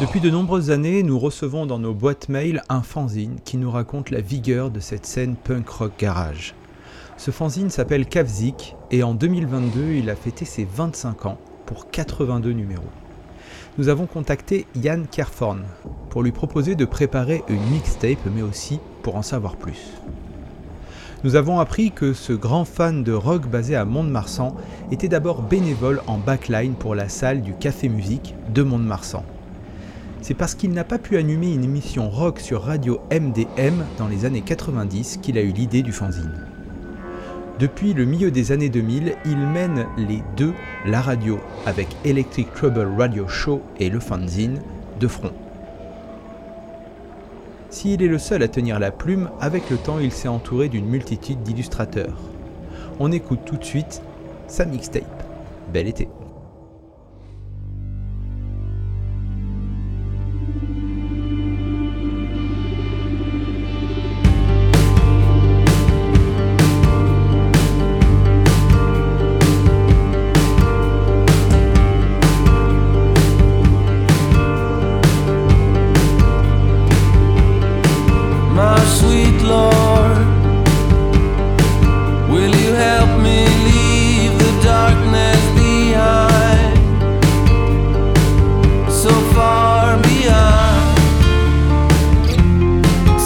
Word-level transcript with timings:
Depuis 0.00 0.20
de 0.20 0.30
nombreuses 0.30 0.70
années, 0.70 1.02
nous 1.02 1.18
recevons 1.18 1.66
dans 1.66 1.78
nos 1.78 1.92
boîtes 1.92 2.30
mail 2.30 2.62
un 2.70 2.80
fanzine 2.80 3.36
qui 3.44 3.58
nous 3.58 3.70
raconte 3.70 4.08
la 4.08 4.22
vigueur 4.22 4.70
de 4.70 4.80
cette 4.80 5.04
scène 5.04 5.36
punk 5.36 5.68
rock 5.68 5.92
garage. 5.98 6.54
Ce 7.18 7.30
fanzine 7.30 7.68
s'appelle 7.68 8.06
Kavzik 8.06 8.74
et 8.90 9.02
en 9.02 9.12
2022, 9.12 9.92
il 9.96 10.08
a 10.08 10.16
fêté 10.16 10.46
ses 10.46 10.64
25 10.64 11.26
ans 11.26 11.38
pour 11.66 11.90
82 11.90 12.52
numéros. 12.52 12.82
Nous 13.76 13.88
avons 13.88 14.06
contacté 14.06 14.66
Yann 14.74 15.06
Kerforn 15.06 15.64
pour 16.08 16.22
lui 16.22 16.32
proposer 16.32 16.74
de 16.74 16.86
préparer 16.86 17.42
une 17.48 17.62
mixtape 17.70 18.24
mais 18.34 18.42
aussi 18.42 18.80
pour 19.02 19.16
en 19.16 19.22
savoir 19.22 19.56
plus. 19.56 19.92
Nous 21.22 21.36
avons 21.36 21.60
appris 21.60 21.90
que 21.90 22.14
ce 22.14 22.32
grand 22.32 22.64
fan 22.64 23.04
de 23.04 23.12
rock 23.12 23.46
basé 23.46 23.76
à 23.76 23.84
Mont-de-Marsan 23.84 24.56
était 24.90 25.08
d'abord 25.08 25.42
bénévole 25.42 26.00
en 26.06 26.16
backline 26.16 26.72
pour 26.72 26.94
la 26.94 27.10
salle 27.10 27.42
du 27.42 27.52
Café 27.52 27.90
Musique 27.90 28.34
de 28.54 28.62
Mont-de-Marsan. 28.62 29.22
C'est 30.22 30.32
parce 30.32 30.54
qu'il 30.54 30.70
n'a 30.70 30.84
pas 30.84 30.98
pu 30.98 31.18
animer 31.18 31.52
une 31.52 31.64
émission 31.64 32.08
rock 32.08 32.40
sur 32.40 32.62
radio 32.62 33.00
MDM 33.12 33.84
dans 33.98 34.08
les 34.08 34.24
années 34.24 34.40
90 34.40 35.18
qu'il 35.20 35.36
a 35.36 35.42
eu 35.42 35.52
l'idée 35.52 35.82
du 35.82 35.92
fanzine. 35.92 36.46
Depuis 37.58 37.92
le 37.92 38.06
milieu 38.06 38.30
des 38.30 38.52
années 38.52 38.70
2000, 38.70 39.14
il 39.26 39.36
mène 39.36 39.86
les 39.98 40.22
deux, 40.38 40.54
la 40.86 41.02
radio 41.02 41.38
avec 41.66 41.88
Electric 42.06 42.50
Trouble 42.54 42.88
Radio 42.96 43.28
Show 43.28 43.60
et 43.78 43.90
le 43.90 44.00
fanzine, 44.00 44.60
de 44.98 45.06
front. 45.06 45.32
S'il 47.70 48.02
est 48.02 48.08
le 48.08 48.18
seul 48.18 48.42
à 48.42 48.48
tenir 48.48 48.80
la 48.80 48.90
plume, 48.90 49.30
avec 49.40 49.70
le 49.70 49.76
temps 49.76 50.00
il 50.00 50.10
s'est 50.10 50.26
entouré 50.26 50.68
d'une 50.68 50.86
multitude 50.86 51.42
d'illustrateurs. 51.44 52.18
On 52.98 53.12
écoute 53.12 53.40
tout 53.46 53.56
de 53.56 53.64
suite 53.64 54.02
sa 54.48 54.64
mixtape. 54.64 55.22
Bel 55.72 55.86
été. 55.86 56.08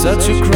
such 0.04 0.28
a 0.28 0.53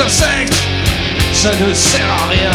insectes, 0.00 0.54
ça 1.32 1.50
ne 1.60 1.74
sert 1.74 2.10
à 2.10 2.28
rien. 2.28 2.50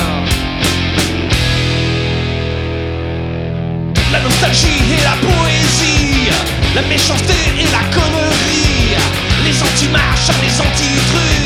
La 4.11 4.19
nostalgie 4.21 4.81
et 4.97 5.03
la 5.03 5.15
poésie, 5.27 6.29
la 6.75 6.81
méchanceté 6.83 7.33
et 7.59 7.65
la 7.65 7.83
connerie, 7.93 8.95
les 9.43 9.61
anti-marches, 9.61 10.29
les 10.41 10.61
anti-trucs. 10.61 11.44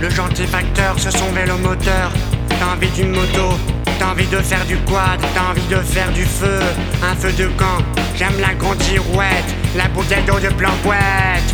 Le 0.00 0.10
gentil 0.10 0.46
facteur, 0.46 0.98
ce 0.98 1.10
sont 1.10 1.30
vélomoteur. 1.32 2.10
T'as 2.48 2.74
envie 2.74 2.88
d'une 2.88 3.10
moto, 3.10 3.56
t'as 3.98 4.10
envie 4.12 4.26
de 4.26 4.38
faire 4.38 4.64
du 4.64 4.76
quad, 4.78 5.20
t'as 5.34 5.50
envie 5.50 5.66
de 5.68 5.76
faire 5.76 6.10
du 6.12 6.24
feu, 6.24 6.58
un 7.02 7.14
feu 7.14 7.32
de 7.32 7.46
camp. 7.48 7.78
J'aime 8.16 8.40
la 8.40 8.54
grande 8.54 8.82
girouette, 8.82 9.54
la 9.76 9.88
bouteille 9.88 10.24
d'eau 10.24 10.40
de 10.40 10.48
planquette. 10.54 11.52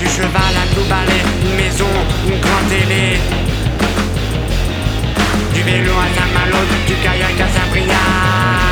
Du 0.00 0.06
cheval 0.08 0.54
à 0.56 0.74
tout 0.74 0.88
balai, 0.88 1.22
une 1.44 1.56
maison, 1.56 1.92
une 2.26 2.40
grande 2.40 2.68
télé. 2.68 3.20
Du 5.54 5.62
vélo 5.62 5.92
à 5.92 6.08
Saint-Malo, 6.16 6.56
du 6.86 6.94
kayak 6.94 7.40
à 7.40 7.48
Saint-Briac. 7.48 8.69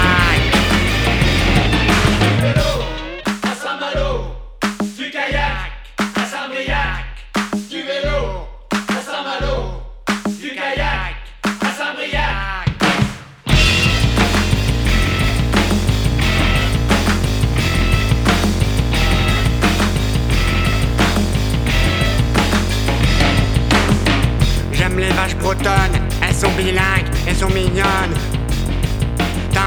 T'as 27.38 27.47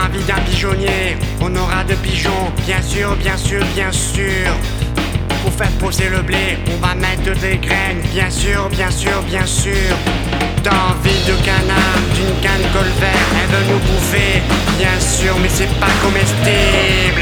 envie 0.06 0.24
d'un 0.28 0.42
pigeonnier, 0.46 1.16
on 1.40 1.56
aura 1.56 1.86
de 1.86 1.94
pigeons, 1.96 2.51
bien 2.66 2.82
sûr, 2.82 3.16
bien 3.16 3.38
sûr, 3.38 3.63
bien 3.74 3.92
sûr. 3.94 4.51
Pour 5.42 5.54
faire 5.54 5.72
pousser 5.80 6.10
le 6.10 6.22
blé, 6.22 6.58
on 6.68 6.86
va 6.86 6.96
mettre 6.96 7.40
des 7.40 7.58
graines, 7.58 8.01
bien 8.12 8.30
sûr, 8.30 8.68
bien 8.70 8.92
sûr, 8.92 9.22
bien 9.22 9.46
sûr. 9.46 9.96
T'as 10.63 10.72
envie 10.72 11.24
de 11.25 11.34
canard, 11.46 12.00
d'une 12.13 12.42
canne 12.42 12.70
colvert, 12.74 13.28
elle 13.42 13.56
veut 13.56 13.72
nous 13.72 13.80
bouffer, 13.80 14.42
bien 14.78 15.00
sûr, 15.00 15.34
mais 15.42 15.50
c'est 15.50 15.74
pas 15.80 15.94
comestible. 16.04 17.22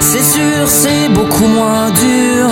C'est 0.00 0.22
sûr, 0.22 0.66
c'est 0.66 1.08
beaucoup 1.10 1.46
moins 1.46 1.90
dur 1.90 2.48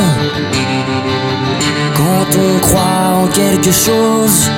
quand 1.97 2.39
on 2.39 2.59
croit 2.61 3.23
en 3.23 3.27
quelque 3.27 3.73
chose. 3.73 4.49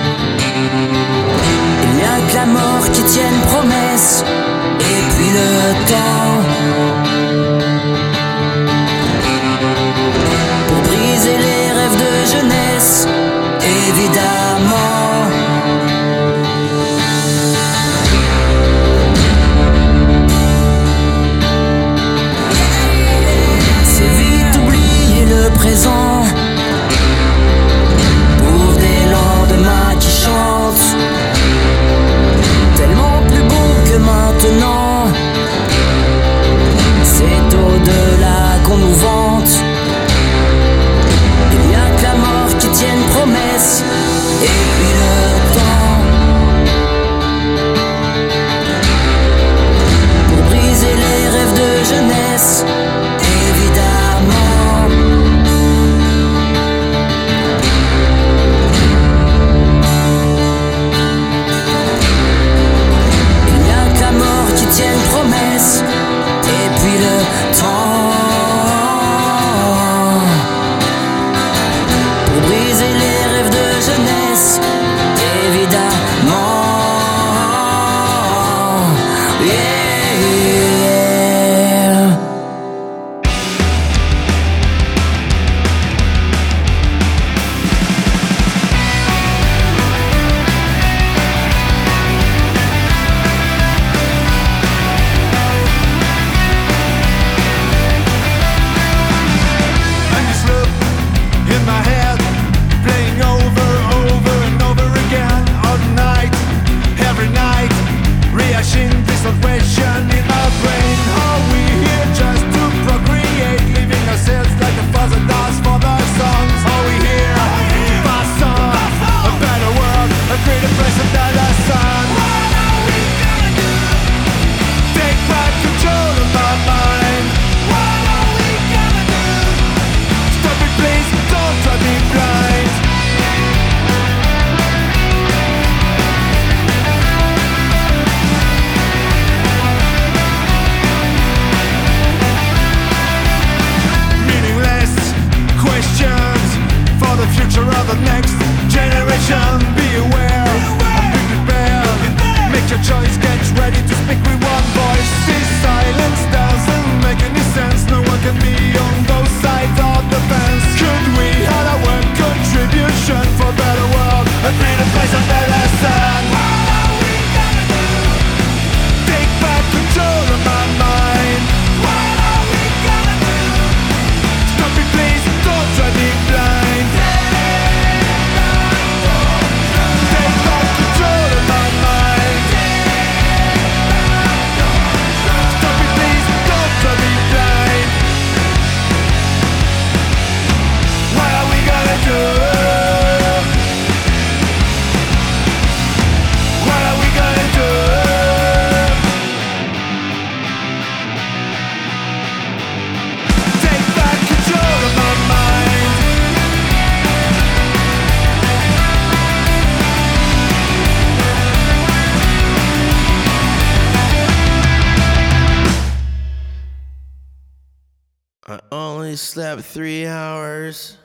Slept 219.53 219.69
three 219.69 220.07
hours 220.07 220.97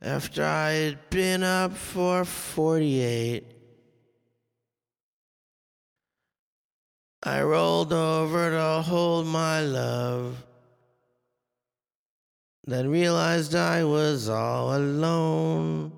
after 0.00 0.44
I 0.44 0.70
had 0.70 1.10
been 1.10 1.42
up 1.42 1.72
for 1.72 2.24
48. 2.24 3.44
I 7.24 7.42
rolled 7.42 7.92
over 7.92 8.50
to 8.50 8.82
hold 8.82 9.26
my 9.26 9.60
love, 9.62 10.44
then 12.64 12.90
realized 12.90 13.56
I 13.56 13.82
was 13.82 14.28
all 14.28 14.76
alone. 14.76 15.90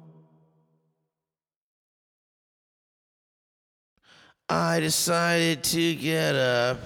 I 4.49 4.81
decided 4.81 5.63
to 5.65 5.95
get 5.95 6.37
up 6.37 6.79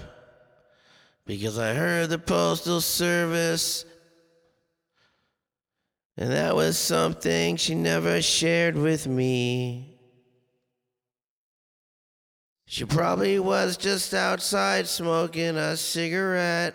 because 1.26 1.60
I 1.60 1.74
heard 1.74 2.08
the 2.08 2.18
Postal 2.18 2.80
Service, 2.80 3.84
and 6.20 6.32
that 6.32 6.54
was 6.54 6.76
something 6.76 7.56
she 7.56 7.74
never 7.74 8.20
shared 8.20 8.76
with 8.76 9.06
me. 9.06 9.96
She 12.66 12.84
probably 12.84 13.38
was 13.38 13.78
just 13.78 14.12
outside 14.12 14.86
smoking 14.86 15.56
a 15.56 15.78
cigarette. 15.78 16.74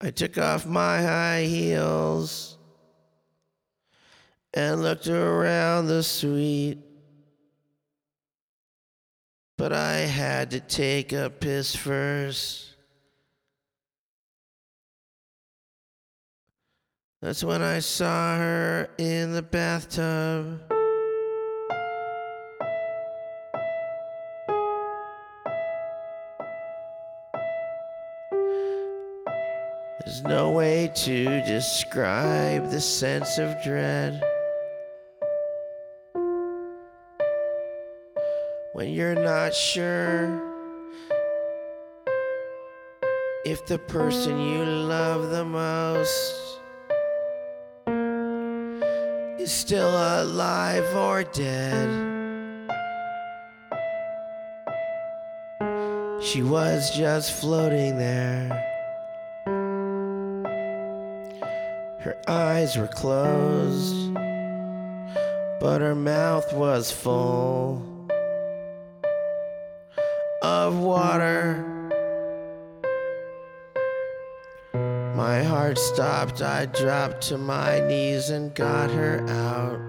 I 0.00 0.10
took 0.10 0.36
off 0.36 0.66
my 0.66 1.00
high 1.00 1.44
heels 1.44 2.58
and 4.52 4.82
looked 4.82 5.06
around 5.06 5.86
the 5.86 6.02
suite. 6.02 6.87
But 9.58 9.72
I 9.72 9.96
had 9.96 10.52
to 10.52 10.60
take 10.60 11.12
a 11.12 11.28
piss 11.28 11.74
first. 11.74 12.76
That's 17.20 17.42
when 17.42 17.60
I 17.60 17.80
saw 17.80 18.36
her 18.36 18.88
in 18.98 19.32
the 19.32 19.42
bathtub. 19.42 20.62
There's 30.04 30.22
no 30.22 30.52
way 30.52 30.92
to 30.94 31.24
describe 31.44 32.70
the 32.70 32.80
sense 32.80 33.38
of 33.38 33.60
dread. 33.64 34.22
When 38.78 38.90
you're 38.90 39.16
not 39.16 39.56
sure 39.56 40.40
if 43.44 43.66
the 43.66 43.76
person 43.76 44.38
you 44.38 44.64
love 44.64 45.30
the 45.30 45.44
most 45.44 46.60
is 49.40 49.50
still 49.50 49.90
alive 49.90 50.94
or 50.94 51.24
dead. 51.24 51.88
She 56.22 56.44
was 56.44 56.96
just 56.96 57.32
floating 57.32 57.98
there. 57.98 58.48
Her 61.98 62.16
eyes 62.28 62.76
were 62.76 62.86
closed, 62.86 64.14
but 65.58 65.80
her 65.80 65.96
mouth 65.96 66.52
was 66.52 66.92
full 66.92 67.97
of 70.42 70.78
water. 70.78 71.64
My 75.16 75.42
heart 75.42 75.78
stopped. 75.78 76.42
I 76.42 76.66
dropped 76.66 77.22
to 77.28 77.38
my 77.38 77.80
knees 77.80 78.30
and 78.30 78.54
got 78.54 78.90
her 78.90 79.26
out. 79.28 79.80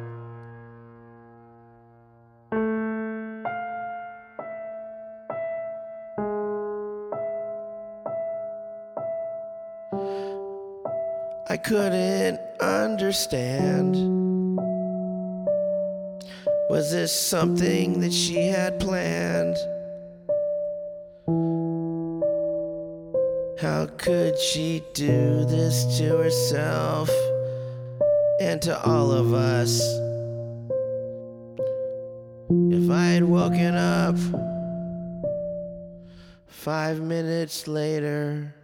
I 11.51 11.57
couldn't 11.57 12.39
understand. 12.59 13.95
Was 16.69 16.91
this 16.91 17.11
something 17.11 17.99
that 18.01 18.13
she 18.13 18.47
had 18.47 18.79
planned? 18.79 19.57
How 23.61 23.87
could 23.97 24.39
she 24.39 24.81
do 24.93 25.43
this 25.43 25.97
to 25.97 26.15
herself 26.15 27.09
and 28.39 28.61
to 28.61 28.81
all 28.85 29.11
of 29.11 29.33
us? 29.33 29.81
If 32.71 32.89
I 32.89 33.05
had 33.07 33.25
woken 33.25 33.75
up 33.75 34.15
five 36.47 37.01
minutes 37.01 37.67
later, 37.67 38.55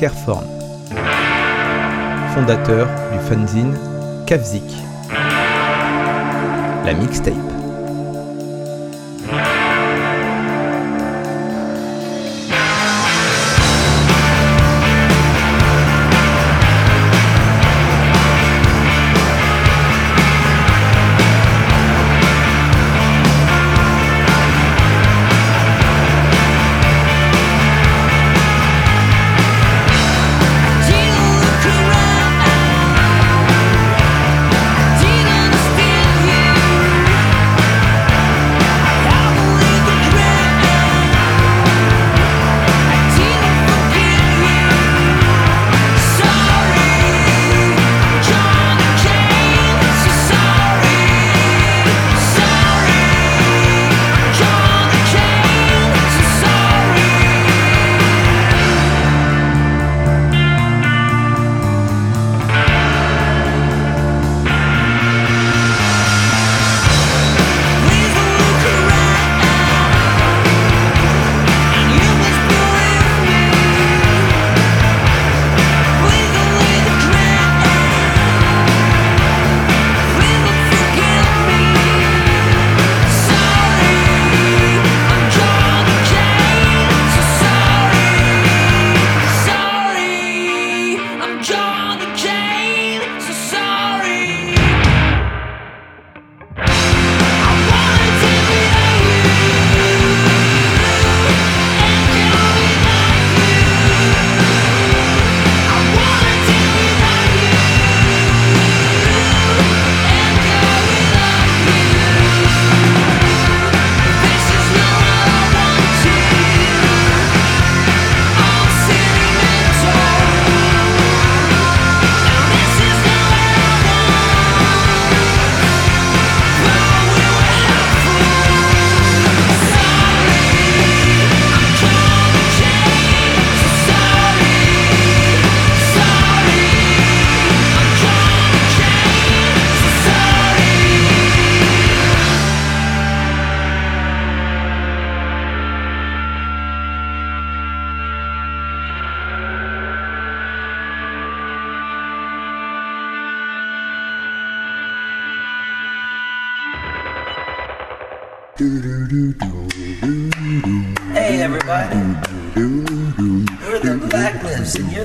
Kerforn, 0.00 0.46
fondateur 2.32 2.88
du 3.12 3.18
fanzine 3.28 3.76
Kavzik. 4.26 4.64
La 6.86 6.94
mixtape. 6.94 7.49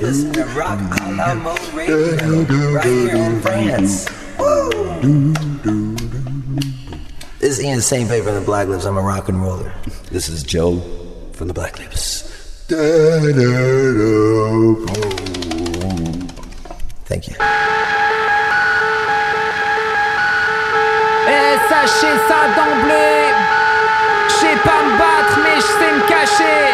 Blacklips 0.05 0.23
and 0.23 0.33
you're 0.33 0.33
listening 0.33 0.33
to 0.33 0.45
Rock 0.59 0.79
a 1.01 1.11
la 1.13 1.33
Mode 1.35 1.73
Radio 1.73 2.71
right 2.73 2.85
here 2.85 3.15
in 3.15 3.41
France. 3.41 4.07
Woo! 4.37 5.33
This 7.39 7.57
is 7.57 7.63
Ian 7.63 7.81
St. 7.81 8.09
Paper 8.09 8.25
from 8.25 8.35
the 8.35 8.41
Black 8.41 8.67
Lips. 8.67 8.85
I'm 8.85 8.97
a 8.97 9.01
rock 9.01 9.29
and 9.29 9.41
roller. 9.41 9.73
This 10.11 10.29
is 10.29 10.43
Joe 10.43 10.79
from 11.33 11.47
the 11.47 11.53
Black 11.53 11.79
Lips. 11.79 12.21
Thank 17.05 17.27
you. 17.27 17.35
Eh, 21.27 21.57
sachez 21.69 22.17
ça 22.27 22.47
d'emblée. 22.55 23.33
Je 24.27 24.33
sais 24.33 24.57
pas 24.63 24.83
me 24.83 24.97
battre, 24.97 25.39
mais 25.43 25.55
je 25.55 25.61
sais 25.61 25.91
me 25.93 26.01
cacher. 26.07 26.65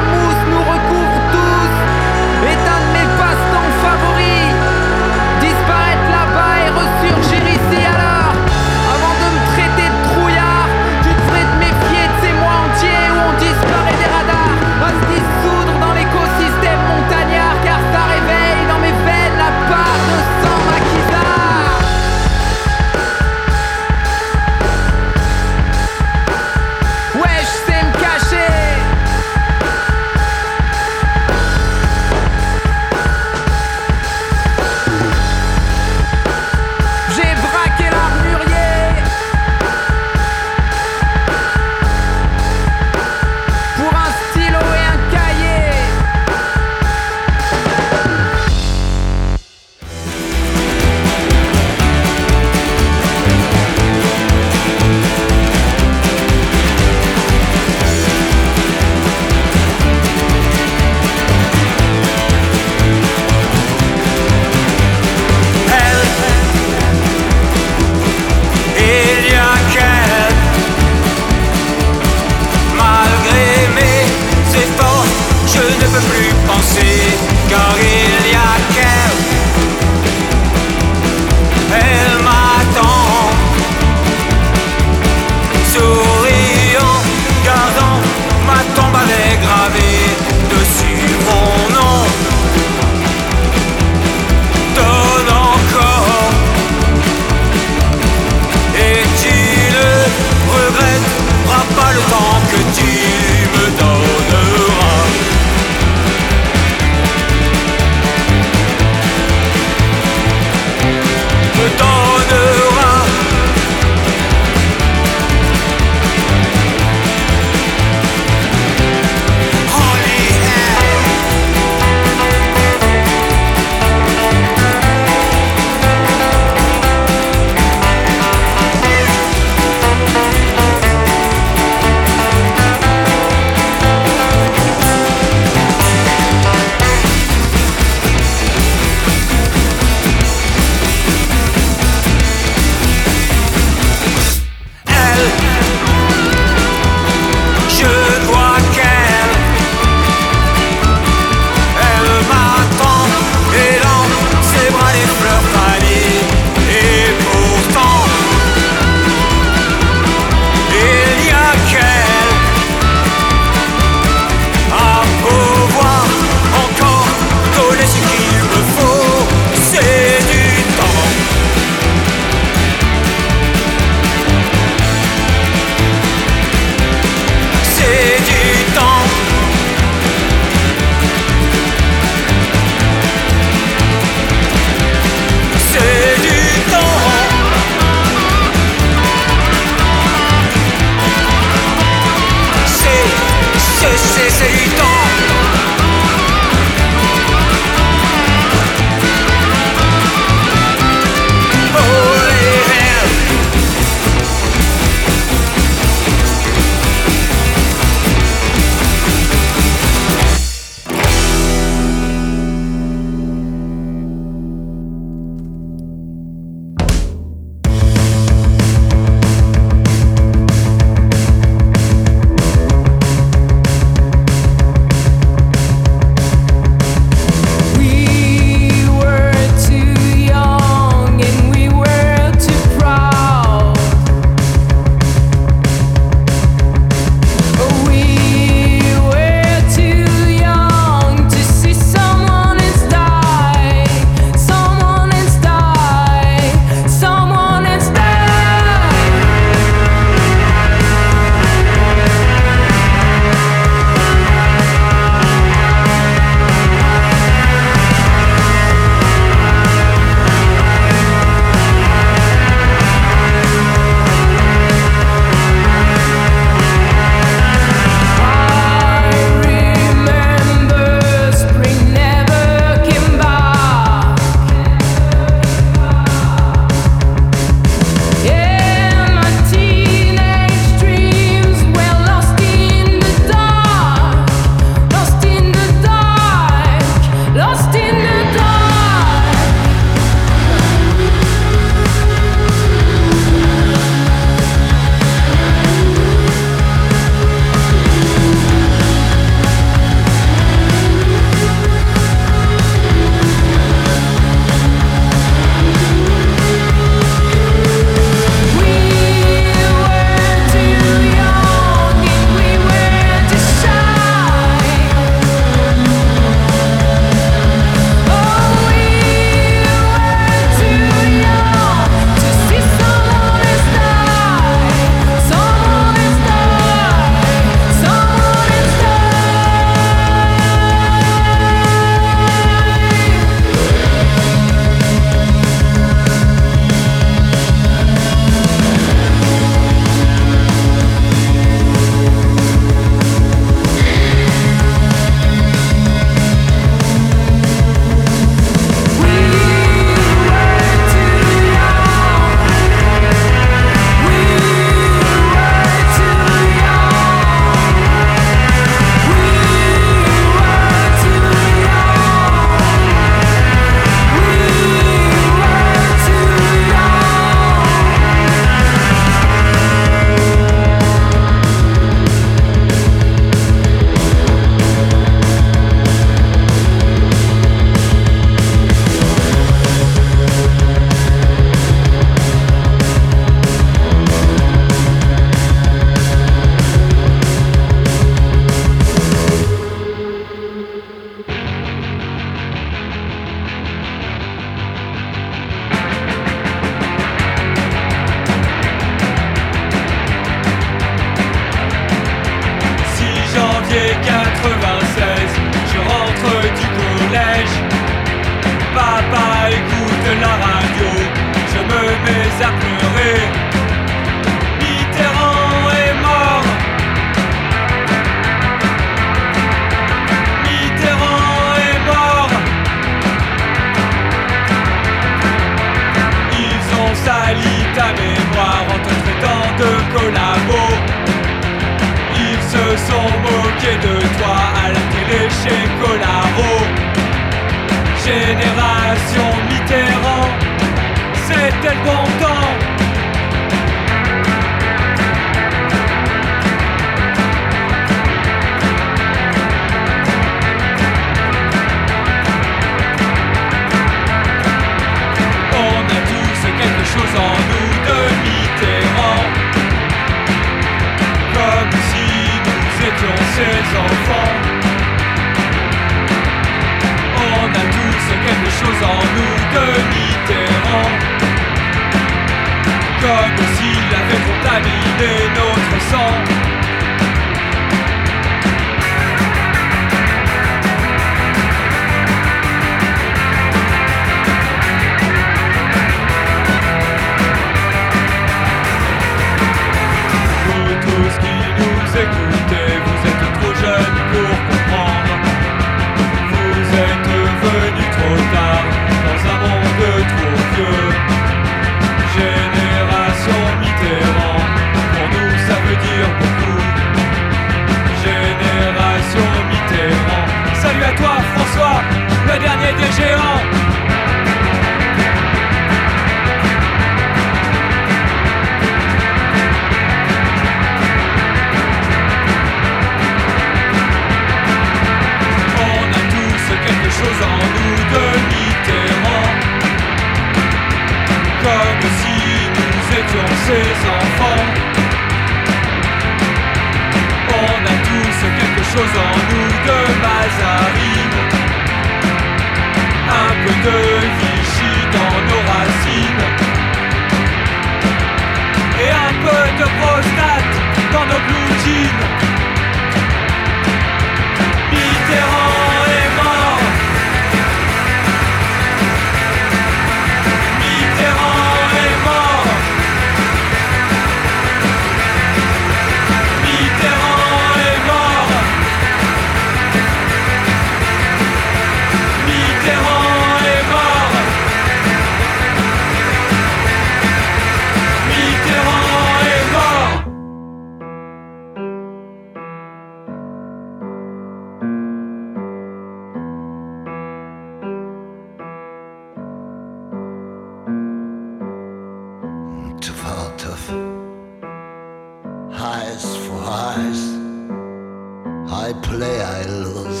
Play, 598.92 599.22
I 599.22 599.42
lose. 599.44 600.00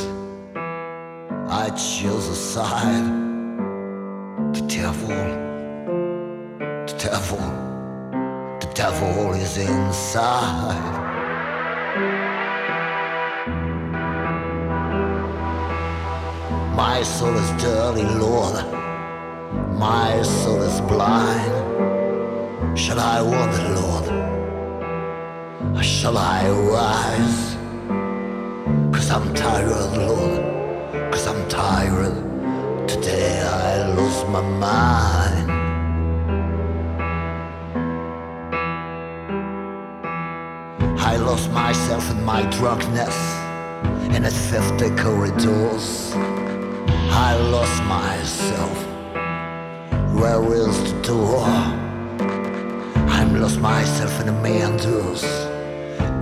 I 1.62 1.70
choose 1.70 2.26
a 2.28 2.38
side. 2.52 3.06
The 4.56 4.62
devil. 4.78 5.22
The 6.88 6.94
devil. 7.08 7.42
The 8.62 8.70
devil 8.74 9.32
is 9.44 9.56
inside. 9.56 10.92
My 16.82 17.02
soul 17.02 17.34
is 17.44 17.50
dirty, 17.62 18.06
Lord. 18.24 18.56
My 19.86 20.22
soul 20.22 20.62
is 20.70 20.80
blind. 20.82 21.52
Shall 22.78 23.00
I 23.00 23.22
wander, 23.22 23.64
Lord? 23.80 24.06
Or 25.78 25.82
shall 25.82 26.18
I 26.18 26.48
rise? 26.76 27.51
I'm 29.12 29.34
tired, 29.34 29.98
Lord. 29.98 30.40
Cause 31.12 31.26
I'm 31.26 31.46
tired. 31.46 32.16
Today 32.88 33.42
I 33.42 33.92
lose 33.92 34.24
my 34.30 34.40
mind. 34.40 35.50
I 40.98 41.16
lost 41.16 41.50
myself 41.50 42.10
in 42.10 42.24
my 42.24 42.40
drunkenness 42.56 43.18
in 44.16 44.24
its 44.24 44.50
50 44.50 44.96
corridors. 44.96 46.14
I 46.14 47.36
lost 47.36 47.82
myself. 47.84 48.78
Where 50.14 50.42
is 50.54 50.90
the 50.90 51.02
door? 51.02 51.44
I'm 53.12 53.38
lost 53.42 53.60
myself 53.60 54.20
in 54.20 54.26
the 54.28 54.32
meanders, 54.32 55.22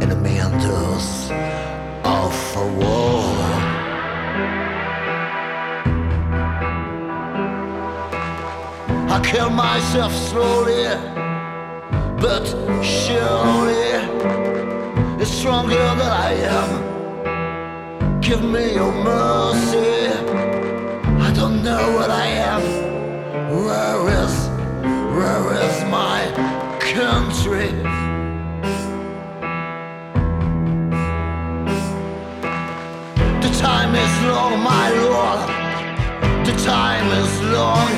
in 0.02 0.08
the 0.08 0.16
meanders 0.16 1.30
war. 2.78 3.50
I 9.10 9.20
kill 9.24 9.50
myself 9.50 10.12
slowly, 10.14 10.84
but 12.20 12.46
surely 12.82 13.90
it's 15.20 15.30
stronger 15.30 15.74
than 15.74 16.00
I 16.00 16.32
am. 16.60 18.20
Give 18.20 18.42
me 18.42 18.74
your 18.74 18.92
mercy. 18.92 20.08
I 21.26 21.32
don't 21.32 21.62
know 21.62 21.92
what 21.96 22.10
I 22.10 22.26
am. 22.26 22.62
Where 23.64 24.08
is, 24.22 24.48
where 25.16 25.44
is 25.66 25.84
my 25.90 26.20
country? 26.80 28.09
Time 33.90 34.04
is 34.04 34.26
long, 34.28 34.62
my 34.62 34.90
lord. 34.90 35.40
The 36.46 36.54
time 36.64 37.08
is 37.22 37.32
long. 37.56 37.90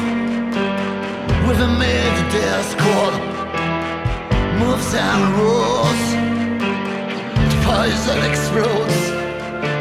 With 1.47 1.61
a 1.61 1.68
mid 1.68 2.14
discord 2.32 3.14
moves 4.59 4.95
and 4.95 5.22
roars. 5.36 6.05
The 7.51 7.59
poison 7.66 8.18
explodes 8.30 9.01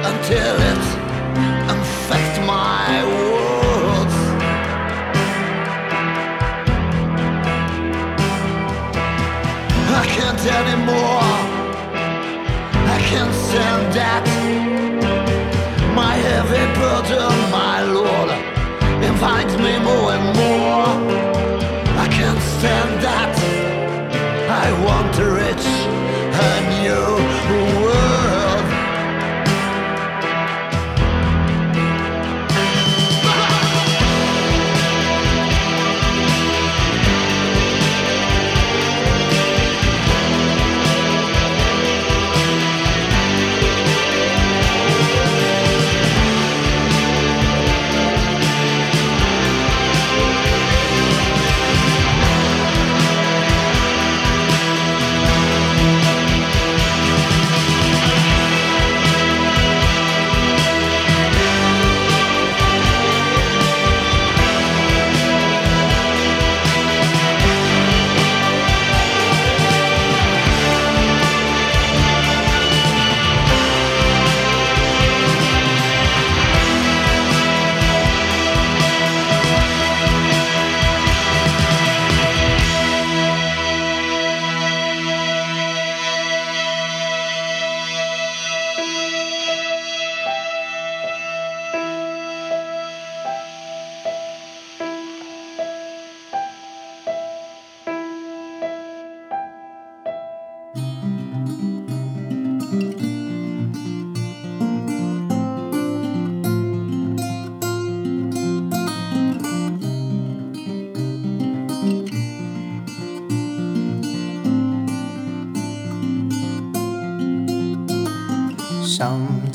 until 0.10 0.56
it 0.72 1.01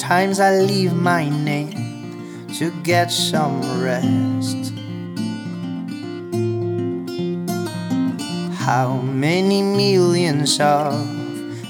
Sometimes 0.07 0.39
I 0.39 0.61
leave 0.61 0.95
my 0.95 1.29
name 1.29 2.47
to 2.59 2.71
get 2.85 3.11
some 3.11 3.61
rest. 3.83 4.73
How 8.55 9.01
many 9.03 9.63
millions 9.63 10.61
of 10.61 10.95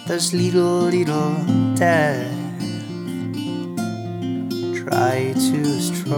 this 0.07 0.35
little, 0.35 0.83
little 0.93 1.35
death 1.77 2.31
try 4.85 5.33
to 5.33 5.81
stroke 5.81 6.13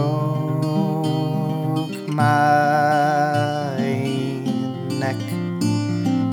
my 2.09 3.79
neck 4.99 5.15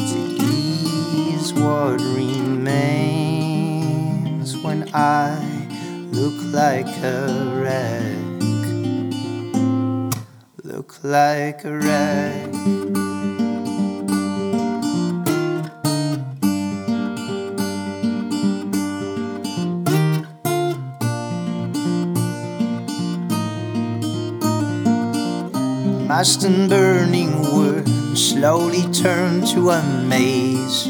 to 0.02 0.18
ease 0.50 1.54
what 1.54 2.00
remains 2.18 2.96
when 4.64 4.90
I 4.92 5.35
like 6.56 6.88
a 7.02 7.52
wreck. 7.60 8.16
Look 10.64 11.04
like 11.04 11.62
a 11.66 11.72
wreck. 11.76 12.50
Mast 26.08 26.44
and 26.44 26.70
burning 26.70 27.42
wood 27.52 27.86
slowly 28.16 28.90
turned 28.94 29.46
to 29.48 29.68
a 29.72 29.82
maze. 30.08 30.88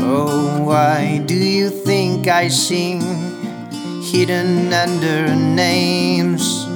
Oh, 0.00 0.62
why 0.64 1.18
do 1.26 1.34
you 1.34 1.68
I 2.28 2.48
seem 2.48 3.00
hidden 4.02 4.72
under 4.72 5.32
names. 5.34 6.66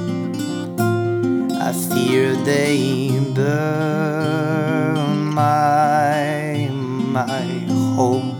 I 0.78 1.72
fear 1.72 2.36
they 2.36 3.10
burn 3.34 5.24
my 5.34 6.68
my 6.70 7.66
home. 7.96 8.36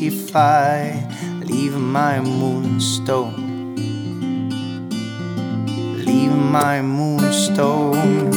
if 0.00 0.36
I 0.36 1.04
leave 1.40 1.76
my 1.76 2.20
moonstone. 2.20 3.74
Leave 6.04 6.36
my 6.36 6.80
moonstone. 6.80 8.33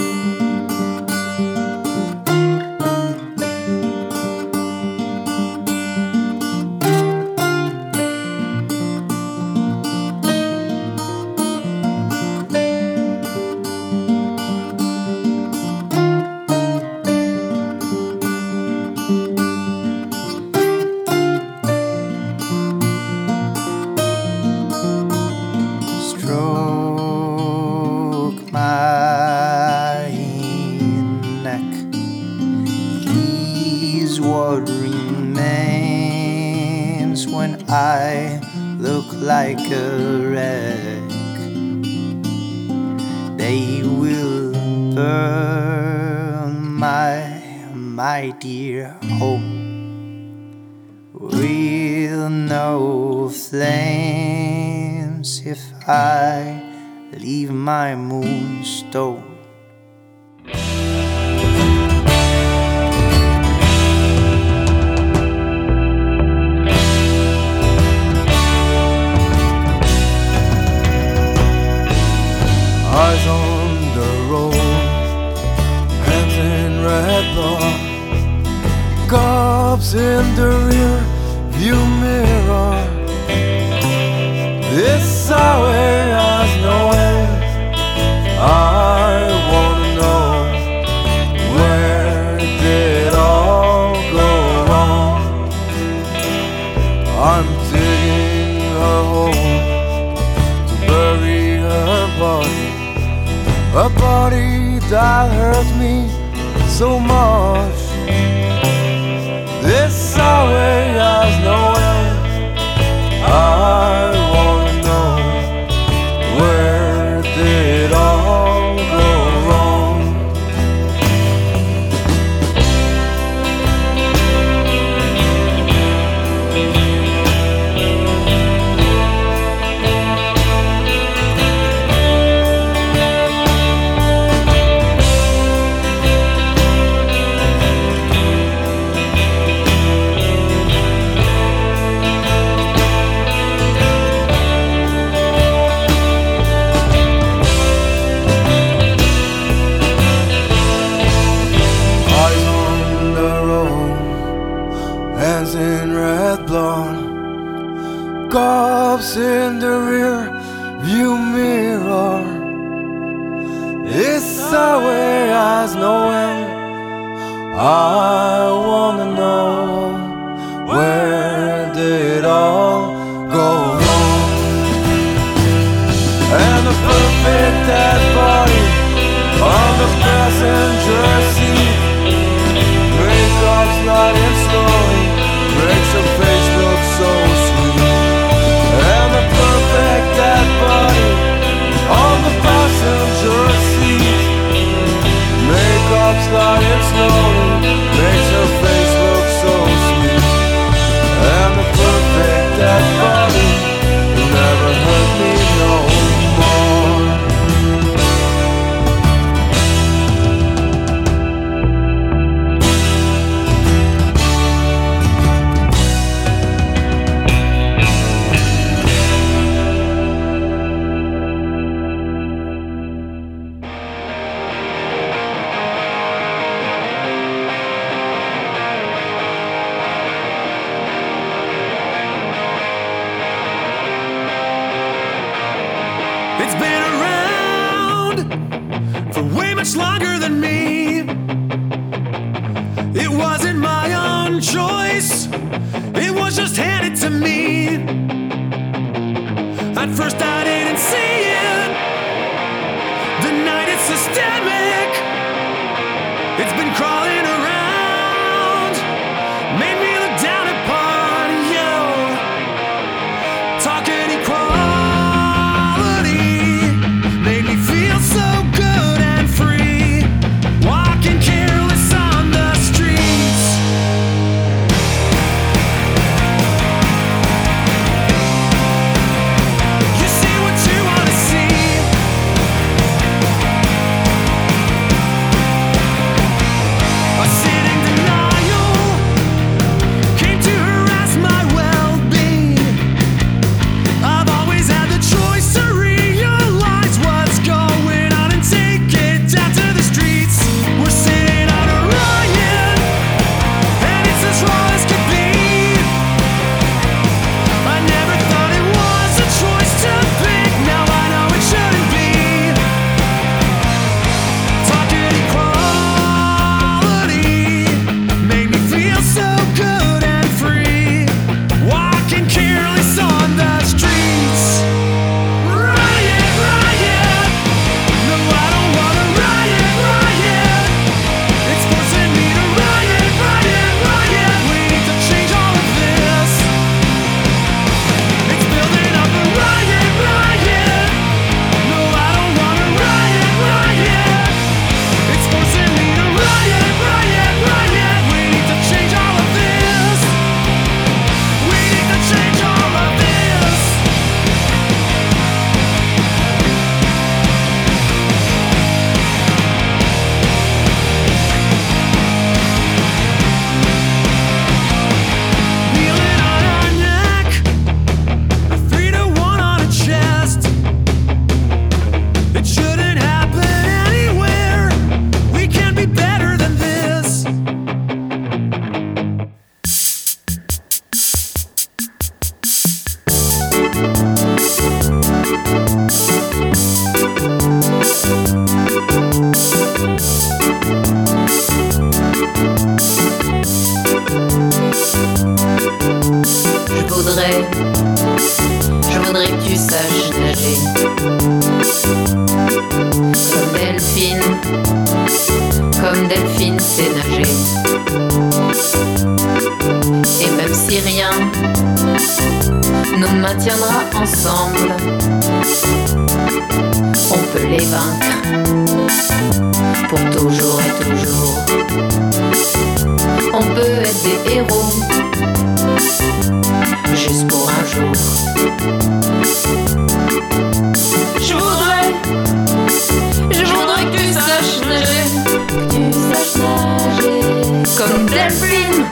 Delphine 438.28 438.84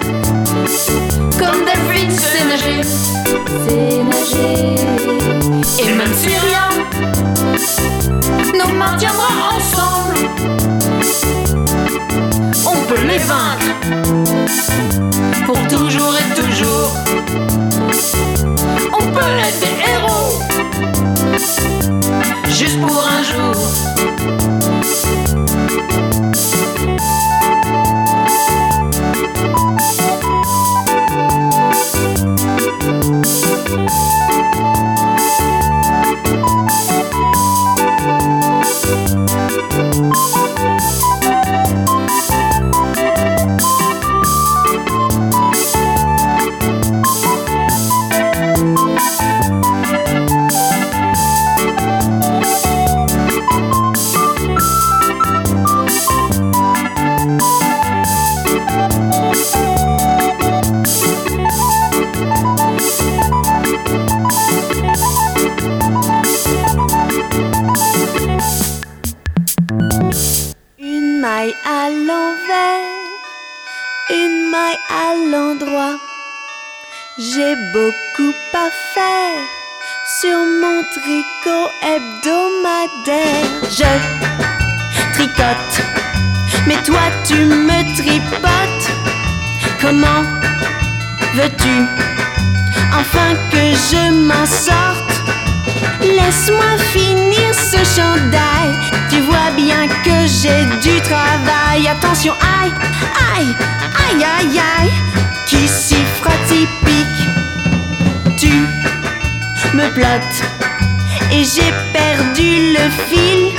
Comme 1.38 1.66
Delphine 1.66 2.12
s'est 2.12 2.46
nager. 2.46 3.85
Attention, 102.16 102.34
aïe, 102.62 102.72
aïe, 103.36 103.56
aïe, 104.08 104.24
aïe, 104.24 104.60
aïe. 104.80 104.92
Qui 105.48 105.68
s'y 105.68 105.98
frotte, 106.22 106.50
y 106.50 106.66
pique. 106.86 108.38
Tu 108.38 108.52
me 109.74 109.90
plottes 109.90 110.40
et 111.30 111.44
j'ai 111.44 111.74
perdu 111.92 112.72
le 112.72 112.90
fil. 113.10 113.52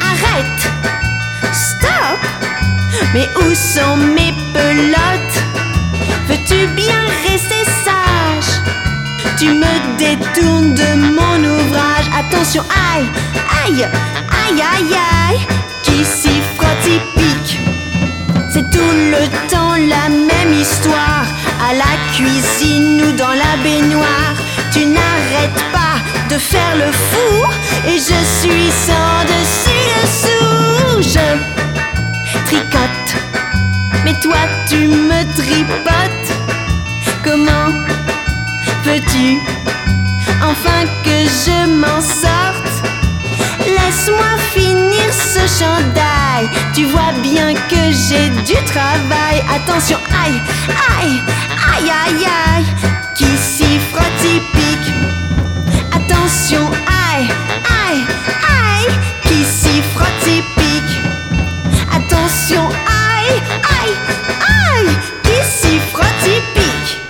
Arrête, 0.00 0.62
stop. 1.52 2.20
Mais 3.12 3.28
où 3.34 3.52
sont 3.52 3.96
mes 3.96 4.32
pelotes? 4.54 5.38
Veux-tu 6.28 6.68
bien 6.68 7.02
rester 7.28 7.64
sage? 7.84 8.60
Tu 9.40 9.46
me 9.46 9.98
détournes 9.98 10.72
de 10.74 10.94
mon 10.94 11.42
ouvrage. 11.42 12.08
Attention, 12.16 12.62
aïe, 12.94 13.06
aïe, 13.64 13.82
aïe, 13.82 14.62
aïe, 14.62 14.94
aïe. 14.94 15.40
Qui 15.82 16.04
tout 18.76 18.96
le 19.14 19.24
temps 19.48 19.76
la 19.94 20.08
même 20.08 20.52
histoire. 20.52 21.26
À 21.68 21.72
la 21.82 21.92
cuisine 22.14 23.02
ou 23.06 23.12
dans 23.12 23.36
la 23.44 23.52
baignoire. 23.64 24.34
Tu 24.72 24.80
n'arrêtes 24.84 25.62
pas 25.72 25.96
de 26.30 26.38
faire 26.38 26.74
le 26.82 26.90
fou. 27.08 27.32
Et 27.90 27.98
je 28.10 28.20
suis 28.38 28.70
sans 28.86 29.16
dessus 29.32 29.86
dessous. 30.02 31.02
Je 31.14 31.26
tricote. 32.46 33.10
Mais 34.04 34.14
toi 34.20 34.42
tu 34.68 34.88
me 35.10 35.20
tripotes. 35.40 36.30
Comment 37.24 37.70
veux-tu 38.84 39.40
enfin 40.50 40.82
que 41.04 41.18
je 41.44 41.58
m'en 41.80 42.00
sorte? 42.00 42.65
Laisse-moi 43.66 44.38
finir 44.54 45.12
ce 45.12 45.40
chandail. 45.58 46.48
Tu 46.74 46.84
vois 46.86 47.12
bien 47.22 47.54
que 47.54 47.82
j'ai 47.92 48.28
du 48.44 48.54
travail. 48.64 49.42
Attention, 49.54 49.98
aïe, 50.24 50.40
aïe, 51.00 51.20
aïe, 51.74 51.90
aïe, 51.90 52.26
aïe. 52.54 52.64
Qui 53.14 53.26
s'y 53.36 53.78
frotte, 53.90 54.24
y 54.24 54.40
pique. 54.54 54.92
Attention, 55.92 56.70
aïe, 56.86 57.28
aïe, 57.88 58.04
aïe. 58.48 58.94
Qui 59.22 59.44
s'y 59.44 59.82
frotte, 59.94 60.26
y 60.26 60.42
pique. 60.56 61.00
Attention, 61.92 62.68
aïe. 62.68 63.40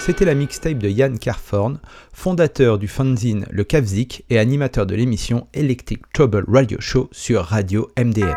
C'était 0.07 0.25
la 0.25 0.37
mixtape 0.37 0.79
de 0.79 0.89
Yann 0.89 1.19
Carforn, 1.19 1.81
fondateur 2.13 2.79
du 2.79 2.87
fanzine 2.87 3.45
Le 3.51 3.65
Kavzik 3.65 4.25
et 4.31 4.39
animateur 4.39 4.87
de 4.87 4.95
l'émission 4.95 5.49
Electric 5.53 6.13
Trouble 6.13 6.45
Radio 6.47 6.81
Show 6.81 7.09
sur 7.11 7.43
Radio 7.43 7.91
MDM. 7.99 8.37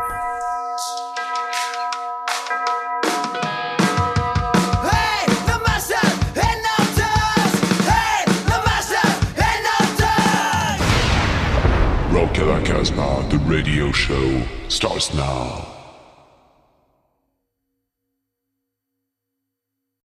Rock 12.11 12.34
Caracas 12.34 12.89
now, 12.95 13.22
the 13.30 13.38
radio 13.47 13.91
show 13.91 14.41
starts 14.70 15.13
now. 15.13 15.78